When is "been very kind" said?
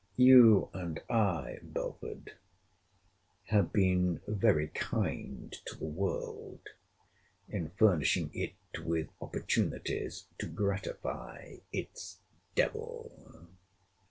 3.71-5.55